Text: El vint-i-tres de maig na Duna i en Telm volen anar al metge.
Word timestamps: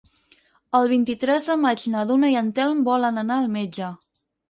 El 0.79 0.89
vint-i-tres 0.91 1.51
de 1.53 1.59
maig 1.67 1.85
na 1.97 2.07
Duna 2.15 2.35
i 2.35 2.41
en 2.45 2.53
Telm 2.59 2.83
volen 2.91 3.27
anar 3.27 3.41
al 3.45 3.57
metge. 3.61 3.97